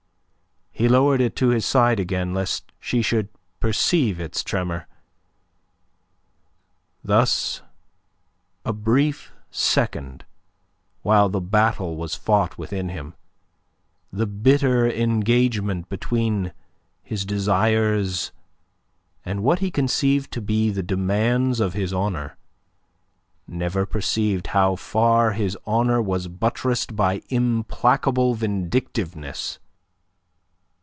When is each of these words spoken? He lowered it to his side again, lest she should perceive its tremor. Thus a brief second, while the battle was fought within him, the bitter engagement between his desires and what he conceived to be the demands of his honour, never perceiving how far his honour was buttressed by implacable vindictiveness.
He 0.73 0.87
lowered 0.89 1.21
it 1.21 1.35
to 1.35 1.49
his 1.49 1.63
side 1.63 1.99
again, 1.99 2.33
lest 2.33 2.71
she 2.79 3.03
should 3.03 3.29
perceive 3.59 4.19
its 4.19 4.43
tremor. 4.43 4.87
Thus 7.03 7.61
a 8.65 8.73
brief 8.73 9.31
second, 9.51 10.25
while 11.03 11.29
the 11.29 11.39
battle 11.41 11.97
was 11.97 12.15
fought 12.15 12.57
within 12.57 12.89
him, 12.89 13.13
the 14.11 14.25
bitter 14.25 14.89
engagement 14.89 15.87
between 15.87 16.51
his 17.03 17.25
desires 17.27 18.31
and 19.23 19.43
what 19.43 19.59
he 19.59 19.69
conceived 19.69 20.31
to 20.33 20.41
be 20.41 20.71
the 20.71 20.81
demands 20.81 21.59
of 21.59 21.73
his 21.73 21.93
honour, 21.93 22.37
never 23.45 23.85
perceiving 23.85 24.45
how 24.49 24.75
far 24.77 25.33
his 25.33 25.55
honour 25.67 26.01
was 26.01 26.27
buttressed 26.27 26.95
by 26.95 27.21
implacable 27.29 28.33
vindictiveness. 28.33 29.59